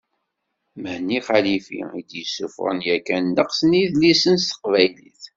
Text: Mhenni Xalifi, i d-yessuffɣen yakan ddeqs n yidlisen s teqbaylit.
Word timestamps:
Mhenni 0.81 1.17
Xalifi, 1.27 1.77
i 1.99 2.01
d-yessuffɣen 2.09 2.79
yakan 2.87 3.23
ddeqs 3.29 3.59
n 3.63 3.71
yidlisen 3.79 4.35
s 4.39 4.45
teqbaylit. 4.49 5.23